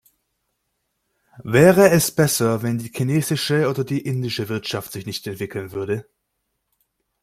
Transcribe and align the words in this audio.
Wäre 1.43 1.91
es 1.91 2.09
besser, 2.09 2.63
wenn 2.63 2.79
die 2.79 2.91
chinesische 2.91 3.69
oder 3.69 3.83
die 3.83 4.01
indische 4.01 4.49
Wirtschaft 4.49 4.93
sich 4.93 5.05
nicht 5.05 5.27
entwickeln 5.27 5.73
würde? 5.73 6.07